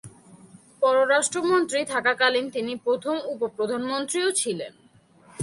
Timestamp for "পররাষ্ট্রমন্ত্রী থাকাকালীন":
0.81-2.45